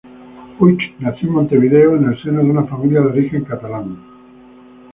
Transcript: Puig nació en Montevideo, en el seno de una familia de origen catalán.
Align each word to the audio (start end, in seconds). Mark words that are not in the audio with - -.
Puig 0.57 0.95
nació 0.97 1.27
en 1.27 1.35
Montevideo, 1.35 1.95
en 1.95 2.05
el 2.05 2.19
seno 2.23 2.39
de 2.39 2.49
una 2.49 2.63
familia 2.65 3.01
de 3.01 3.05
origen 3.05 3.43
catalán. 3.45 3.99